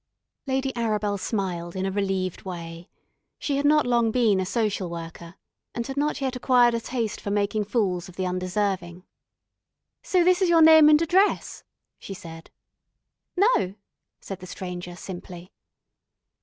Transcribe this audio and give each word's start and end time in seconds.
Lady 0.47 0.73
Arabel 0.75 1.15
smiled 1.19 1.75
in 1.75 1.85
a 1.85 1.91
relieved 1.91 2.41
way. 2.41 2.89
She 3.37 3.57
had 3.57 3.67
not 3.67 3.85
long 3.85 4.09
been 4.09 4.39
a 4.39 4.47
social 4.47 4.89
worker, 4.89 5.35
and 5.75 5.85
had 5.85 5.95
not 5.95 6.21
yet 6.21 6.35
acquired 6.35 6.73
a 6.73 6.81
taste 6.81 7.21
for 7.21 7.29
making 7.29 7.65
fools 7.65 8.09
of 8.09 8.15
the 8.15 8.25
undeserving. 8.25 9.03
"So 10.01 10.23
this 10.23 10.41
is 10.41 10.49
your 10.49 10.63
name 10.63 10.89
and 10.89 10.99
address," 11.03 11.63
she 11.99 12.15
said. 12.15 12.49
"No," 13.37 13.75
said 14.19 14.39
the 14.39 14.47
Stranger 14.47 14.95
simply. 14.95 15.51